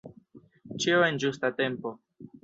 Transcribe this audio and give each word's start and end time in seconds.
Ĉio 0.85 1.03
en 1.07 1.19
ĝusta 1.23 1.51
tempo. 1.59 1.93